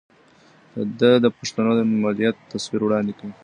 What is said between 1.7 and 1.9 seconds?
د